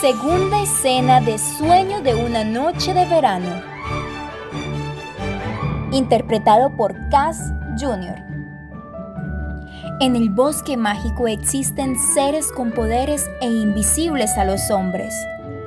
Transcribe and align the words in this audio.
Segunda 0.00 0.62
escena 0.62 1.20
de 1.20 1.36
Sueño 1.36 2.00
de 2.00 2.14
una 2.14 2.42
noche 2.42 2.94
de 2.94 3.04
verano. 3.04 3.62
Interpretado 5.92 6.74
por 6.74 6.94
Cass 7.10 7.52
Jr. 7.78 8.16
En 10.00 10.16
el 10.16 10.30
bosque 10.30 10.78
mágico 10.78 11.28
existen 11.28 11.98
seres 12.14 12.50
con 12.50 12.72
poderes 12.72 13.28
e 13.42 13.46
invisibles 13.46 14.38
a 14.38 14.46
los 14.46 14.70
hombres. 14.70 15.14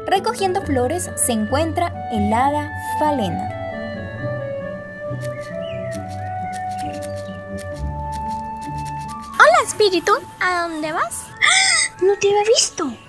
Recogiendo 0.07 0.63
flores 0.63 1.11
se 1.15 1.33
encuentra 1.33 1.93
el 2.11 2.33
hada 2.33 2.71
Falena. 2.97 3.49
Hola, 9.35 9.63
espíritu. 9.63 10.13
¿A 10.39 10.63
dónde 10.63 10.91
vas? 10.91 11.27
No 12.01 12.13
te 12.19 12.29
había 12.29 12.43
visto. 12.45 13.02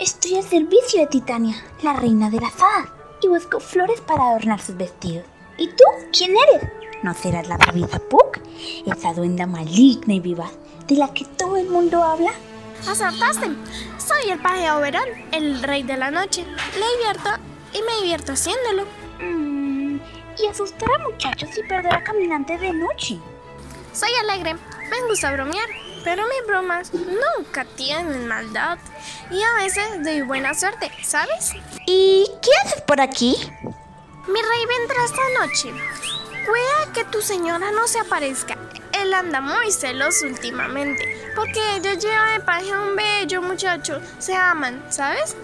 Estoy 0.00 0.36
al 0.36 0.44
servicio 0.44 1.00
de 1.00 1.08
Titania, 1.08 1.56
la 1.82 1.92
reina 1.92 2.30
de 2.30 2.40
la 2.40 2.46
hadas, 2.46 2.88
y 3.20 3.26
busco 3.26 3.58
flores 3.58 4.00
para 4.00 4.28
adornar 4.28 4.60
sus 4.60 4.76
vestidos. 4.76 5.24
¿Y 5.56 5.66
tú? 5.66 5.82
¿Quién 6.16 6.36
eres? 6.36 6.70
¿No 7.02 7.12
serás 7.14 7.48
la 7.48 7.58
traviesa 7.58 7.98
Puck? 7.98 8.38
Esa 8.86 9.12
duenda 9.12 9.46
maligna 9.46 10.14
y 10.14 10.20
viva 10.20 10.52
de 10.86 10.94
la 10.94 11.12
que 11.12 11.24
todo 11.24 11.56
el 11.56 11.68
mundo 11.68 12.00
habla. 12.00 12.30
Acertaste. 12.88 13.48
Soy 13.98 14.30
el 14.30 14.38
paje 14.38 14.70
Oberón, 14.70 15.08
el 15.32 15.60
rey 15.64 15.82
de 15.82 15.96
la 15.96 16.12
noche. 16.12 16.44
Le 16.44 16.98
divierto 16.98 17.30
y 17.72 17.82
me 17.82 18.00
divierto 18.00 18.34
haciéndolo. 18.34 18.84
Mm, 19.20 19.98
y 20.38 20.46
asustar 20.46 20.88
a 20.92 21.08
muchachos 21.10 21.50
y 21.58 21.62
perder 21.64 21.92
a 21.92 22.04
caminantes 22.04 22.60
de 22.60 22.72
noche. 22.72 23.18
Soy 23.92 24.10
alegre, 24.22 24.54
me 24.54 25.08
gusta 25.08 25.32
bromear, 25.32 25.68
pero 26.04 26.24
mis 26.26 26.46
bromas 26.46 26.92
nunca 26.94 27.64
tienen 27.64 28.26
maldad. 28.26 28.78
Y 29.30 29.42
a 29.42 29.54
veces 29.54 30.02
doy 30.02 30.22
buena 30.22 30.54
suerte, 30.54 30.90
¿sabes? 31.02 31.52
¿Y 31.86 32.30
qué 32.42 32.50
haces 32.64 32.82
por 32.82 33.00
aquí? 33.00 33.36
Mi 34.26 34.42
rey 34.42 34.66
vendrá 34.78 35.04
esta 35.04 35.46
noche. 35.46 35.72
Cuida 36.46 36.92
que 36.94 37.04
tu 37.04 37.20
señora 37.22 37.70
no 37.70 37.86
se 37.86 37.98
aparezca. 37.98 38.56
Él 38.92 39.14
anda 39.14 39.40
muy 39.40 39.70
celoso 39.70 40.26
últimamente. 40.26 41.32
Porque 41.34 41.76
ella 41.76 41.94
lleva 41.94 42.32
de 42.32 42.40
paje 42.40 42.72
a 42.72 42.80
un 42.80 42.96
bello 42.96 43.42
muchacho. 43.42 44.00
Se 44.18 44.34
aman, 44.34 44.84
¿sabes? 44.90 45.36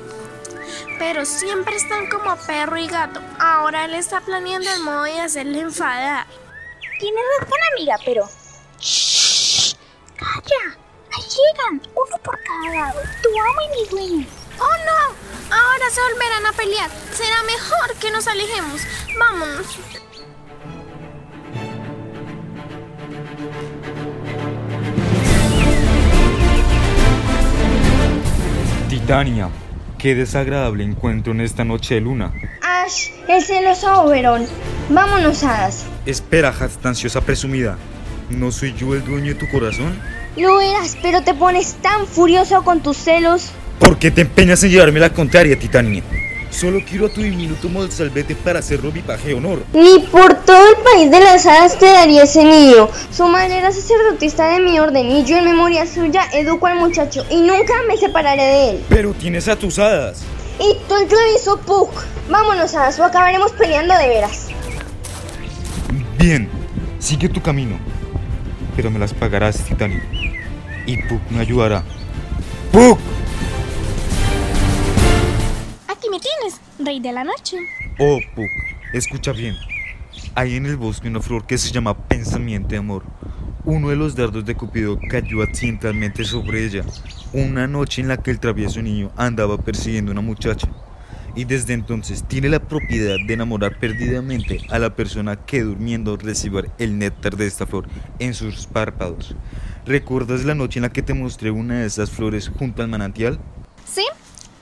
Pero 0.98 1.24
siempre 1.24 1.76
están 1.76 2.08
como 2.08 2.36
perro 2.36 2.76
y 2.76 2.86
gato. 2.86 3.20
Ahora 3.38 3.84
él 3.84 3.94
está 3.94 4.20
planeando 4.20 4.70
el 4.70 4.80
modo 4.80 5.04
de 5.04 5.20
hacerle 5.20 5.60
enfadar. 5.60 6.26
Tienes 6.98 7.22
razón, 7.40 7.58
amiga, 7.72 7.96
pero... 8.04 8.28
¡Calla! 10.16 10.76
Ahí 11.12 11.22
llegan, 11.22 11.82
uno 11.94 12.18
por 12.22 12.38
cada 12.42 12.74
lado. 12.74 13.00
Tu 13.22 13.28
amo 13.28 13.60
y 13.60 13.68
mi 13.68 13.88
dueño. 13.90 14.26
¡Oh 14.58 14.76
no! 14.86 15.56
Ahora 15.56 15.90
se 15.90 16.00
volverán 16.00 16.46
a 16.46 16.52
pelear. 16.52 16.90
Será 17.12 17.42
mejor 17.44 17.96
que 18.00 18.10
nos 18.10 18.26
alejemos. 18.26 18.80
Vámonos. 19.18 19.66
Titania, 28.88 29.50
qué 29.98 30.14
desagradable 30.14 30.84
encuentro 30.84 31.32
en 31.32 31.40
esta 31.40 31.64
noche 31.64 31.96
de 31.96 32.00
luna. 32.00 32.32
Ash, 32.62 33.10
el 33.28 33.42
celoso 33.42 34.02
Oberon. 34.02 34.46
Vámonos, 34.88 35.42
hadas. 35.42 35.84
Espera, 36.06 36.52
jactanciosa 36.52 37.20
presumida. 37.20 37.76
¿No 38.30 38.50
soy 38.50 38.74
yo 38.74 38.94
el 38.94 39.04
dueño 39.04 39.34
de 39.34 39.34
tu 39.34 39.48
corazón? 39.50 39.98
Lo 40.36 40.60
eras, 40.60 40.96
pero 41.02 41.22
te 41.22 41.34
pones 41.34 41.74
tan 41.74 42.06
furioso 42.06 42.62
con 42.64 42.80
tus 42.80 42.96
celos. 42.96 43.50
¿Por 43.78 43.98
qué 43.98 44.10
te 44.10 44.22
empeñas 44.22 44.62
en 44.64 44.70
llevarme 44.70 45.00
la 45.00 45.10
contraria, 45.10 45.58
Titania? 45.58 46.02
Solo 46.50 46.80
quiero 46.88 47.06
a 47.06 47.08
tu 47.12 47.20
diminuto 47.20 47.68
mozalbete 47.68 48.36
para 48.36 48.60
hacerlo 48.60 48.92
mi 48.92 49.00
paje 49.00 49.34
honor. 49.34 49.64
Ni 49.72 49.98
por 50.10 50.34
todo 50.44 50.68
el 50.68 50.76
país 50.84 51.10
de 51.10 51.20
las 51.20 51.44
hadas 51.46 51.78
te 51.78 51.86
daría 51.86 52.22
ese 52.22 52.44
niño. 52.44 52.88
Su 53.10 53.26
madre 53.26 53.58
era 53.58 53.72
sacerdotista 53.72 54.46
de 54.48 54.60
mi 54.60 54.78
orden 54.78 55.10
y 55.10 55.24
yo 55.24 55.36
en 55.36 55.44
memoria 55.46 55.84
suya 55.84 56.26
educo 56.32 56.68
al 56.68 56.76
muchacho 56.76 57.26
y 57.28 57.40
nunca 57.40 57.74
me 57.88 57.96
separaré 57.96 58.42
de 58.42 58.70
él. 58.70 58.84
Pero 58.88 59.12
tienes 59.14 59.48
a 59.48 59.56
tus 59.56 59.80
hadas. 59.80 60.22
Y 60.60 60.76
tú 60.88 60.94
el 60.96 61.08
travieso 61.08 61.58
Puck. 61.58 61.90
Vámonos, 62.30 62.72
hadas, 62.74 62.98
o 63.00 63.04
acabaremos 63.04 63.50
peleando 63.52 63.94
de 63.98 64.08
veras. 64.08 64.46
Bien, 66.16 66.48
sigue 67.00 67.28
tu 67.28 67.42
camino. 67.42 67.78
Pero 68.76 68.90
me 68.90 68.98
las 68.98 69.14
pagarás, 69.14 69.64
Titania. 69.64 70.02
Y 70.86 70.96
Puck 70.96 71.20
me 71.30 71.40
ayudará. 71.40 71.82
¡Puck! 72.72 72.98
Aquí 75.88 76.08
me 76.10 76.18
tienes, 76.18 76.60
rey 76.78 77.00
de 77.00 77.12
la 77.12 77.24
noche. 77.24 77.56
Oh, 77.98 78.18
Puck, 78.34 78.50
escucha 78.92 79.32
bien. 79.32 79.54
Hay 80.34 80.56
en 80.56 80.66
el 80.66 80.76
bosque 80.76 81.08
una 81.08 81.20
flor 81.20 81.46
que 81.46 81.56
se 81.58 81.70
llama 81.70 81.96
pensamiento 81.96 82.68
de 82.68 82.78
amor. 82.78 83.04
Uno 83.64 83.88
de 83.88 83.96
los 83.96 84.14
dardos 84.14 84.44
de 84.44 84.56
Cupido 84.56 84.98
cayó 85.08 85.42
accidentalmente 85.42 86.24
sobre 86.24 86.66
ella, 86.66 86.84
una 87.32 87.66
noche 87.66 88.02
en 88.02 88.08
la 88.08 88.18
que 88.18 88.30
el 88.30 88.38
travieso 88.38 88.82
niño 88.82 89.10
andaba 89.16 89.56
persiguiendo 89.56 90.10
a 90.10 90.12
una 90.12 90.20
muchacha. 90.20 90.68
Y 91.36 91.44
desde 91.44 91.74
entonces 91.74 92.24
tiene 92.28 92.48
la 92.48 92.60
propiedad 92.60 93.16
de 93.26 93.34
enamorar 93.34 93.78
perdidamente 93.78 94.60
a 94.70 94.78
la 94.78 94.94
persona 94.94 95.36
que 95.36 95.62
durmiendo 95.62 96.16
reciba 96.16 96.62
el 96.78 96.98
néctar 96.98 97.36
de 97.36 97.46
esta 97.46 97.66
flor 97.66 97.88
en 98.18 98.34
sus 98.34 98.66
párpados. 98.66 99.34
¿Recuerdas 99.84 100.44
la 100.44 100.54
noche 100.54 100.78
en 100.78 100.82
la 100.84 100.92
que 100.92 101.02
te 101.02 101.12
mostré 101.12 101.50
una 101.50 101.80
de 101.80 101.86
esas 101.86 102.10
flores 102.10 102.50
junto 102.56 102.82
al 102.82 102.88
manantial? 102.88 103.40
Sí, 103.84 104.06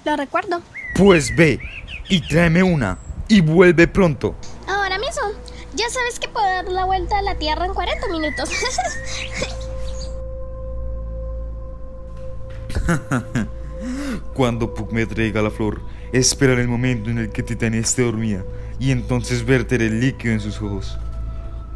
lo 0.05 0.17
recuerdo. 0.17 0.63
Pues 0.97 1.35
ve 1.37 1.61
y 2.09 2.21
tráeme 2.27 2.63
una 2.63 2.99
y 3.29 3.41
vuelve 3.41 3.87
pronto. 3.87 4.35
Ahora 4.67 4.99
mismo. 4.99 5.23
Ya 5.75 5.89
sabes 5.89 6.19
que 6.19 6.29
puedo 6.29 6.45
dar 6.45 6.67
la 6.67 6.85
vuelta 6.85 7.19
a 7.19 7.23
la 7.23 7.39
Tierra 7.39 7.65
en 7.65 7.73
40 7.73 8.09
minutos. 8.09 8.51
Cuando 14.35 14.75
Puck 14.75 14.93
me 14.93 15.07
traiga 15.07 15.41
la 15.41 15.51
flor, 15.51 15.81
esperaré 16.13 16.63
el 16.63 16.69
momento 16.69 17.11
en 17.11 17.19
el 17.19 17.31
que 17.31 17.43
Titania 17.43 17.81
esté 17.81 18.03
dormida 18.03 18.45
y 18.79 18.91
entonces 18.91 19.45
verteré 19.45 19.87
el 19.87 20.01
líquido 20.01 20.35
en 20.35 20.41
sus 20.41 20.61
ojos. 20.61 20.99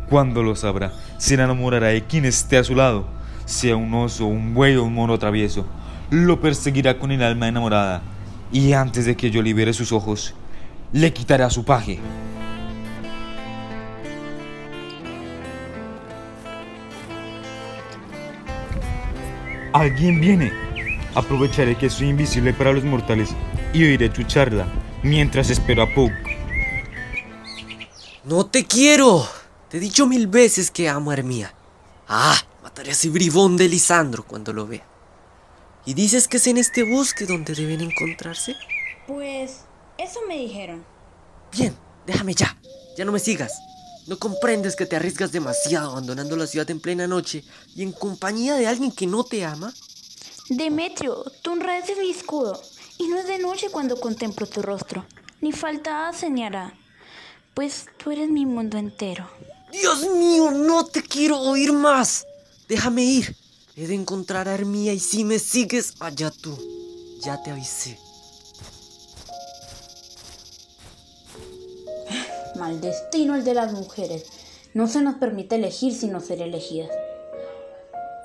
Cuando 0.09 0.43
lo 0.43 0.55
sabrá, 0.55 0.93
se 1.19 1.35
enamorará 1.35 1.89
de 1.89 2.05
quien 2.05 2.25
esté 2.25 2.59
a 2.59 2.65
su 2.65 2.75
lado, 2.75 3.07
sea 3.45 3.77
un 3.77 3.93
oso, 3.95 4.27
un 4.27 4.55
buey 4.55 4.77
o 4.77 4.85
un 4.85 4.95
mono 4.95 5.19
travieso. 5.19 5.67
Lo 6.11 6.41
perseguirá 6.41 6.99
con 6.99 7.11
el 7.11 7.23
alma 7.23 7.49
enamorada 7.49 8.03
y 8.53 8.73
antes 8.73 9.07
de 9.07 9.17
que 9.17 9.31
yo 9.31 9.43
libere 9.43 9.73
sus 9.73 9.91
ojos, 9.91 10.35
le 10.93 11.13
quitará 11.13 11.51
su 11.51 11.65
paje. 11.65 11.99
Alguien 19.73 20.21
viene. 20.21 20.66
Aprovecharé 21.17 21.79
que 21.79 21.89
soy 21.89 22.11
invisible 22.11 22.53
para 22.53 22.75
los 22.75 22.85
mortales 22.85 23.31
y 23.73 23.83
oiré 23.83 24.11
tu 24.11 24.23
charla 24.25 24.67
mientras 25.03 25.49
espero 25.49 25.83
a 25.83 25.95
Puck. 25.95 26.13
No 28.25 28.45
te 28.45 28.67
quiero. 28.67 29.27
Te 29.71 29.79
he 29.79 29.81
dicho 29.81 30.07
mil 30.07 30.27
veces 30.27 30.71
que 30.71 30.91
amo 30.91 31.11
a 31.11 31.15
Hermía. 31.15 31.55
Ah, 32.07 32.37
mataré 32.63 32.91
a 32.91 32.93
ese 32.93 33.09
bribón 33.09 33.57
de 33.57 33.67
Lisandro 33.67 34.27
cuando 34.27 34.53
lo 34.53 34.67
vea. 34.67 34.87
¿Y 35.87 35.95
dices 35.95 36.29
que 36.29 36.37
es 36.37 36.47
en 36.49 36.59
este 36.59 36.83
bosque 36.83 37.25
donde 37.25 37.55
deben 37.55 37.81
encontrarse? 37.81 38.55
Pues 39.07 39.63
eso 39.97 40.21
me 40.29 40.37
dijeron. 40.37 40.85
Bien, 41.51 41.75
déjame 42.07 42.35
ya. 42.35 42.59
Ya 42.99 43.07
no 43.07 43.13
me 43.13 43.21
sigas. 43.21 43.55
¿No 44.07 44.19
comprendes 44.19 44.77
que 44.77 44.85
te 44.85 44.97
arriesgas 44.97 45.33
demasiado 45.33 45.93
abandonando 45.93 46.37
la 46.37 46.47
ciudad 46.47 46.71
en 46.71 46.79
plena 46.79 47.07
noche 47.07 47.43
y 47.75 47.85
en 47.85 47.93
compañía 47.93 48.57
de 48.57 48.67
alguien 48.67 48.93
que 48.93 49.07
no 49.07 49.25
te 49.25 49.47
ama? 49.47 49.73
Demetrio, 50.49 51.25
tú 51.43 51.53
enredes 51.53 51.99
mi 51.99 52.11
escudo. 52.11 52.61
Y 52.99 53.09
no 53.09 53.19
es 53.19 53.27
de 53.27 53.39
noche 53.39 53.69
cuando 53.71 54.01
contemplo 54.01 54.47
tu 54.47 54.63
rostro. 54.63 55.05
Ni 55.41 55.53
falta 55.53 56.09
hace 56.09 56.31
ni 56.31 56.45
hará. 56.45 56.73
Pues 57.55 57.87
tú 57.97 58.11
eres 58.11 58.31
mi 58.31 58.47
mundo 58.47 58.79
entero. 58.79 59.29
Dios 59.73 60.09
mío, 60.11 60.51
no 60.53 60.87
te 60.87 61.03
quiero 61.03 61.41
oír 61.41 61.73
más. 61.73 62.27
Déjame 62.69 63.03
ir. 63.03 63.37
He 63.77 63.87
de 63.87 63.95
encontrar 63.95 64.49
a 64.49 64.55
Hermía 64.55 64.93
y 64.93 65.01
si 65.01 65.25
me 65.25 65.39
sigues, 65.39 65.95
allá 66.01 66.31
tú. 66.31 66.57
Ya 67.21 67.43
te 67.43 67.51
avisé. 67.51 67.99
Mal 72.57 72.81
destino 72.81 73.35
el 73.35 73.45
de 73.45 73.55
las 73.55 73.73
mujeres. 73.73 74.25
No 74.73 74.87
se 74.87 75.03
nos 75.03 75.17
permite 75.17 75.57
elegir 75.57 75.95
sino 75.95 76.21
ser 76.21 76.41
elegidas. 76.41 76.91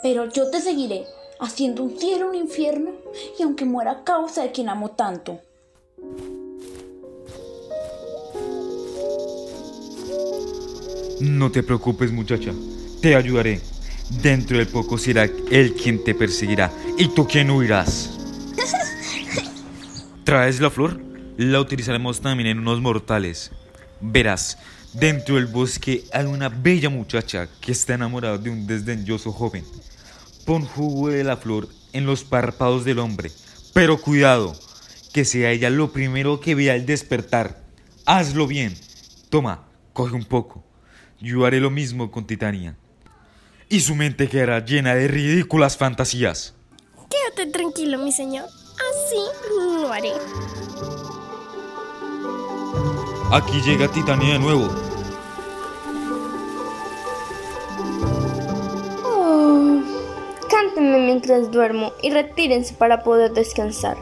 Pero 0.01 0.25
yo 0.31 0.49
te 0.49 0.61
seguiré, 0.61 1.05
haciendo 1.41 1.83
un 1.83 1.97
cielo 1.97 2.29
un 2.29 2.35
infierno, 2.35 2.91
y 3.37 3.43
aunque 3.43 3.65
muera 3.65 3.91
a 3.91 4.03
causa 4.03 4.43
de 4.43 4.51
quien 4.51 4.69
amo 4.69 4.91
tanto. 4.91 5.41
No 11.19 11.51
te 11.51 11.61
preocupes, 11.61 12.11
muchacha. 12.11 12.51
Te 13.01 13.15
ayudaré. 13.15 13.59
Dentro 14.21 14.57
de 14.57 14.65
poco 14.65 14.97
será 14.97 15.23
él 15.23 15.73
quien 15.73 16.03
te 16.03 16.13
perseguirá 16.13 16.71
y 16.97 17.07
tú 17.09 17.27
quien 17.27 17.49
huirás. 17.49 18.17
¿Traes 20.23 20.59
la 20.59 20.69
flor? 20.69 21.01
La 21.37 21.59
utilizaremos 21.59 22.19
también 22.21 22.49
en 22.49 22.59
unos 22.59 22.81
mortales. 22.81 23.51
Verás, 24.01 24.57
dentro 24.93 25.35
del 25.35 25.45
bosque 25.45 26.03
hay 26.11 26.25
una 26.25 26.49
bella 26.49 26.89
muchacha 26.89 27.47
que 27.61 27.71
está 27.71 27.93
enamorada 27.93 28.37
de 28.37 28.49
un 28.49 28.67
desdeñoso 28.67 29.31
joven. 29.31 29.63
Pon 30.45 30.65
jugo 30.65 31.09
de 31.09 31.23
la 31.23 31.37
flor 31.37 31.67
en 31.93 32.05
los 32.05 32.23
párpados 32.23 32.85
del 32.85 32.99
hombre, 32.99 33.31
pero 33.73 34.01
cuidado, 34.01 34.55
que 35.13 35.25
sea 35.25 35.51
ella 35.51 35.69
lo 35.69 35.91
primero 35.91 36.39
que 36.39 36.55
vea 36.55 36.73
al 36.73 36.85
despertar. 36.85 37.61
Hazlo 38.05 38.47
bien. 38.47 38.75
Toma, 39.29 39.63
coge 39.93 40.15
un 40.15 40.25
poco. 40.25 40.63
Yo 41.19 41.45
haré 41.45 41.59
lo 41.59 41.69
mismo 41.69 42.11
con 42.11 42.25
Titania. 42.25 42.75
Y 43.69 43.81
su 43.81 43.95
mente 43.95 44.27
quedará 44.27 44.65
llena 44.65 44.95
de 44.95 45.07
ridículas 45.07 45.77
fantasías. 45.77 46.55
Quédate 47.09 47.51
tranquilo, 47.51 47.99
mi 47.99 48.11
señor. 48.11 48.45
Así 48.45 49.81
lo 49.81 49.91
haré. 49.91 50.11
Aquí 53.31 53.61
llega 53.61 53.87
Titania 53.87 54.33
de 54.33 54.39
nuevo. 54.39 54.90
Mientras 61.21 61.51
duermo 61.51 61.93
y 62.01 62.09
retírense 62.09 62.73
para 62.73 63.03
poder 63.03 63.31
descansar. 63.31 63.95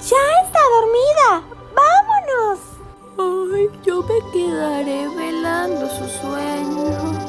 Ya 0.00 0.16
está 0.44 0.60
dormida. 0.76 1.42
¡Vámonos! 1.74 2.60
Ay, 3.18 3.68
yo 3.84 4.02
me 4.02 4.32
quedaré 4.32 5.08
velando 5.08 5.88
su 5.90 6.06
sueño. 6.06 7.27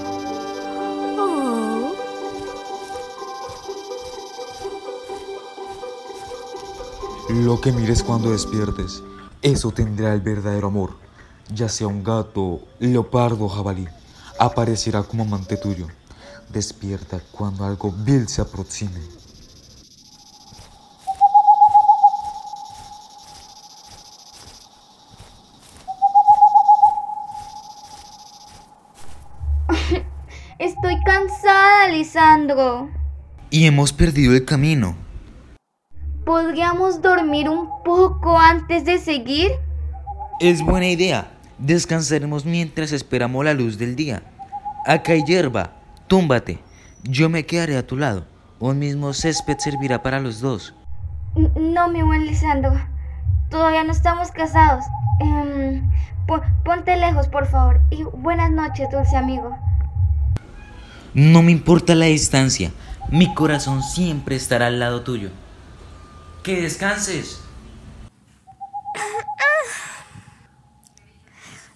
Lo 7.30 7.62
que 7.62 7.72
mires 7.72 8.02
cuando 8.02 8.32
despiertes, 8.32 9.04
eso 9.44 9.70
tendrá 9.70 10.16
el 10.16 10.22
verdadero 10.22 10.70
amor. 10.70 10.98
Ya 11.54 11.70
sea 11.70 11.86
un 11.86 12.04
gato, 12.04 12.62
leopardo 12.80 13.46
o 13.46 13.50
jabalí, 13.50 13.88
aparecerá 14.40 15.04
como 15.04 15.22
amante 15.22 15.56
tuyo. 15.56 15.86
Despierta 16.52 17.22
cuando 17.32 17.66
algo 17.66 17.92
vil 17.92 18.28
se 18.28 18.42
aproxime. 18.42 19.00
Estoy 30.58 31.04
cansada, 31.04 31.90
Lisandro. 31.90 32.90
Y 33.52 33.66
hemos 33.68 33.94
perdido 33.94 34.34
el 34.34 34.46
camino. 34.46 35.09
¿Podríamos 36.34 37.02
dormir 37.02 37.50
un 37.50 37.68
poco 37.84 38.38
antes 38.38 38.86
de 38.86 39.00
seguir? 39.00 39.50
Es 40.40 40.62
buena 40.62 40.86
idea. 40.86 41.32
Descansaremos 41.58 42.46
mientras 42.46 42.92
esperamos 42.92 43.44
la 43.44 43.56
luz 43.56 43.80
del 43.80 43.96
día. 43.96 44.22
Acá 44.86 45.14
hay 45.14 45.24
hierba. 45.24 45.72
Túmbate. 46.06 46.60
Yo 47.02 47.30
me 47.30 47.48
quedaré 47.48 47.78
a 47.78 47.88
tu 47.88 47.98
lado. 47.98 48.26
Un 48.60 48.78
mismo 48.78 49.12
césped 49.12 49.58
servirá 49.58 50.04
para 50.04 50.20
los 50.20 50.40
dos. 50.40 50.76
No, 51.56 51.90
mi 51.90 52.04
buen 52.04 52.28
Lisandro. 52.28 52.74
Todavía 53.50 53.84
no 53.84 53.92
estamos 53.92 54.30
casados. 54.30 54.86
Em, 55.22 55.82
po- 56.28 56.44
ponte 56.64 56.96
lejos, 56.96 57.28
por 57.28 57.48
favor. 57.48 57.82
Y 57.90 58.04
buenas 58.04 58.52
noches, 58.52 58.88
dulce 58.92 59.18
amigo. 59.18 59.58
No 61.16 61.42
me 61.42 61.52
importa 61.52 61.96
la 61.96 62.06
distancia, 62.06 62.70
mi 63.10 63.34
corazón 63.34 63.82
siempre 63.82 64.36
estará 64.36 64.68
al 64.68 64.80
lado 64.80 65.02
tuyo. 65.02 65.32
Que 66.44 66.62
descanses. 66.62 67.40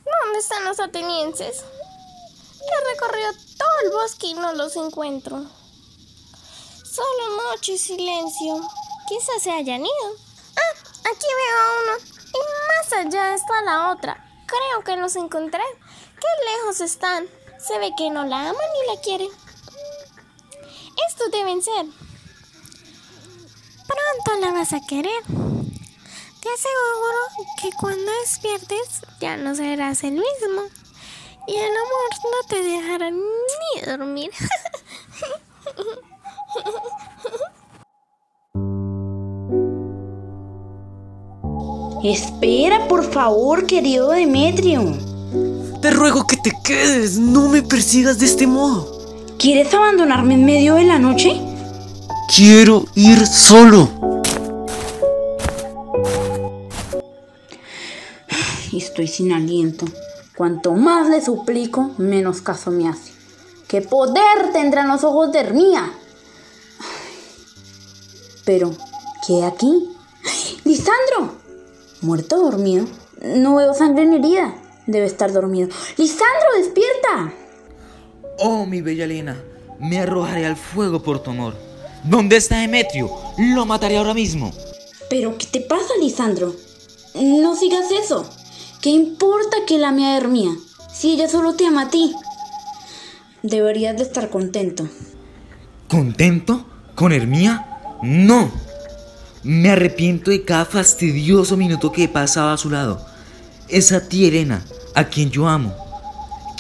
¿Dónde 0.06 0.40
están 0.40 0.64
los 0.64 0.80
atenienses? 0.80 1.64
He 2.62 2.94
recorrido 2.94 3.32
todo 3.58 3.80
el 3.84 3.92
bosque 3.92 4.28
y 4.28 4.34
no 4.36 4.54
los 4.54 4.76
encuentro. 4.78 5.46
Solo 6.84 7.38
noche 7.52 7.74
y 7.74 7.78
silencio. 7.78 8.62
Quizás 9.08 9.44
se 9.44 9.52
hayan 9.52 9.82
ido. 9.82 10.16
Ah, 10.56 11.10
aquí 11.12 11.28
veo 11.28 11.58
a 11.60 11.82
uno. 11.82 12.06
Y 12.28 12.40
más 12.70 13.06
allá 13.06 13.34
está 13.36 13.62
la 13.64 13.92
otra. 13.92 14.26
Creo 14.48 14.84
que 14.86 14.96
los 14.96 15.16
encontré. 15.18 15.64
Qué 16.20 16.28
lejos 16.52 16.80
están. 16.80 17.28
Se 17.60 17.78
ve 17.80 17.92
que 17.98 18.10
no 18.10 18.24
la 18.26 18.50
aman 18.50 18.56
ni 18.56 18.96
la 18.96 19.02
quieren. 19.02 19.30
Estos 21.10 21.32
deben 21.32 21.62
ser. 21.62 21.86
Pronto 23.88 24.40
la 24.42 24.52
vas 24.52 24.74
a 24.74 24.82
querer. 24.82 25.24
Te 25.24 26.50
aseguro 26.50 27.22
que 27.62 27.70
cuando 27.80 28.12
despiertes 28.22 29.02
ya 29.20 29.38
no 29.38 29.56
serás 29.56 30.04
el 30.04 30.14
mismo. 30.14 30.64
Y 31.48 31.56
el 31.56 31.72
amor 31.72 32.10
no 32.24 32.48
te 32.48 32.64
dejará 32.64 33.12
ni 33.12 33.82
dormir. 33.86 34.32
Espera, 42.04 42.88
por 42.90 43.10
favor, 43.10 43.66
querido 43.66 44.10
Demetrio. 44.10 44.98
Te 45.82 45.90
ruego 45.90 46.28
que 46.28 46.36
te 46.36 46.52
quedes, 46.62 47.18
no 47.18 47.48
me 47.48 47.62
persigas 47.62 48.20
de 48.20 48.26
este 48.26 48.46
modo. 48.46 49.38
¿Quieres 49.40 49.74
abandonarme 49.74 50.34
en 50.34 50.44
medio 50.44 50.76
de 50.76 50.84
la 50.84 51.00
noche? 51.00 51.40
Quiero 52.28 52.86
ir 52.96 53.28
solo. 53.28 53.90
Estoy 58.72 59.08
sin 59.08 59.32
aliento. 59.34 59.86
Cuanto 60.36 60.74
más 60.74 61.10
le 61.10 61.22
suplico, 61.22 61.92
menos 61.98 62.42
caso 62.42 62.72
me 62.72 62.88
hace. 62.88 63.12
¿Qué 63.68 63.82
poder 63.82 64.52
tendrán 64.52 64.88
los 64.88 65.04
ojos 65.04 65.32
de 65.32 65.40
Hermía? 65.40 65.92
Pero, 68.46 68.72
¿qué 69.28 69.44
aquí? 69.44 69.90
¡Lisandro! 70.64 71.36
¿Muerto 72.02 72.38
o 72.38 72.52
dormido? 72.52 72.86
No 73.22 73.56
veo 73.56 73.74
sangre 73.74 74.04
en 74.04 74.14
herida. 74.14 74.56
Debe 74.88 75.06
estar 75.06 75.32
dormido. 75.32 75.70
¡Lisandro, 75.98 76.58
despierta! 76.58 77.34
Oh, 78.40 78.66
mi 78.66 78.82
bella 78.82 79.08
Lena, 79.08 79.42
me 79.80 80.00
arrojaré 80.00 80.46
al 80.46 80.56
fuego 80.56 81.02
por 81.02 81.20
tu 81.22 81.32
amor. 81.32 81.73
¿Dónde 82.04 82.36
está 82.36 82.58
Demetrio? 82.58 83.10
Lo 83.38 83.66
mataré 83.66 83.98
ahora 83.98 84.14
mismo. 84.14 84.52
¿Pero 85.10 85.38
qué 85.38 85.46
te 85.46 85.62
pasa, 85.62 85.94
Lisandro? 86.02 86.54
No 87.16 87.56
sigas 87.56 87.86
eso. 87.92 88.30
¿Qué 88.82 88.90
importa 88.90 89.58
que 89.66 89.78
la 89.78 89.90
ame 89.90 90.06
a 90.08 90.18
Hermía? 90.18 90.52
Si 90.94 91.14
ella 91.14 91.30
solo 91.30 91.54
te 91.54 91.66
ama 91.66 91.84
a 91.84 91.90
ti. 91.90 92.14
Deberías 93.42 93.96
de 93.96 94.04
estar 94.04 94.30
contento. 94.30 94.88
¿Contento? 95.88 96.66
¿Con 96.96 97.14
Hermía? 97.14 97.80
No. 98.02 98.52
Me 99.44 99.70
arrepiento 99.70 100.32
de 100.32 100.44
cada 100.44 100.66
fastidioso 100.66 101.56
minuto 101.56 101.92
que 101.92 102.04
he 102.04 102.10
pasado 102.10 102.50
a 102.50 102.58
su 102.58 102.70
lado. 102.70 103.06
Es 103.70 103.94
a 103.94 104.08
ti, 104.10 104.26
Elena, 104.26 104.66
a 104.94 105.06
quien 105.06 105.32
yo 105.32 105.48
amo. 105.48 105.74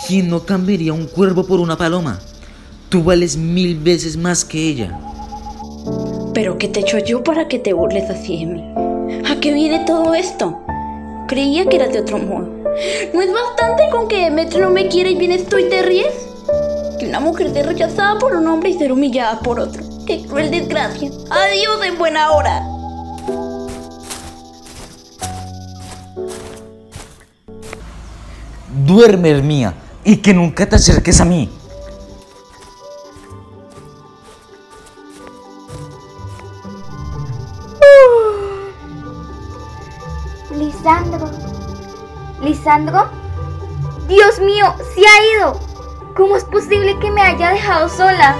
¿Quién 0.07 0.29
no 0.29 0.45
cambiaría 0.45 0.93
un 0.93 1.07
cuervo 1.07 1.45
por 1.45 1.59
una 1.59 1.77
paloma? 1.77 2.19
Tú 2.88 3.03
vales 3.03 3.35
mil 3.35 3.77
veces 3.77 4.15
más 4.15 4.45
que 4.45 4.59
ella. 4.67 5.12
¿Pero 6.33 6.57
qué 6.57 6.67
te 6.67 6.79
he 6.79 6.83
hecho 6.83 6.97
yo 6.97 7.23
para 7.23 7.47
que 7.47 7.59
te 7.59 7.73
burles 7.73 8.09
así 8.09 8.39
de 8.39 8.53
mí? 8.53 8.73
¿A 9.29 9.39
qué 9.39 9.53
viene 9.53 9.85
todo 9.85 10.15
esto? 10.15 10.59
Creía 11.27 11.67
que 11.67 11.75
eras 11.75 11.93
de 11.93 11.99
otro 11.99 12.17
modo. 12.17 12.49
¿No 13.13 13.21
es 13.21 13.31
bastante 13.31 13.83
con 13.91 14.07
que 14.07 14.23
Demetrio 14.23 14.63
no 14.63 14.71
me 14.71 14.87
quiere 14.87 15.11
y 15.11 15.15
vienes 15.15 15.47
tú 15.47 15.59
y 15.59 15.69
te 15.69 15.83
ríes? 15.83 16.11
Que 16.99 17.05
una 17.07 17.19
mujer 17.19 17.53
sea 17.53 17.63
rechazada 17.63 18.17
por 18.17 18.35
un 18.35 18.47
hombre 18.47 18.71
y 18.71 18.79
ser 18.79 18.91
humillada 18.91 19.41
por 19.41 19.59
otro. 19.59 19.83
¡Qué 20.07 20.23
cruel 20.25 20.49
desgracia! 20.49 21.11
¡Adiós 21.29 21.85
en 21.85 21.99
buena 21.99 22.31
hora! 22.31 22.67
Duerme, 28.87 29.29
Hermía, 29.29 29.75
y 30.03 30.17
que 30.17 30.33
nunca 30.33 30.67
te 30.67 30.77
acerques 30.77 31.21
a 31.21 31.25
mí. 31.25 31.47
Lisandro. 40.83 41.31
¿Lisandro? 42.41 43.07
Dios 44.09 44.37
mío, 44.41 44.75
se 44.93 44.99
ha 44.99 45.37
ido. 45.37 45.57
¿Cómo 46.13 46.35
es 46.35 46.43
posible 46.43 46.99
que 46.99 47.09
me 47.09 47.21
haya 47.21 47.51
dejado 47.51 47.87
sola? 47.87 48.35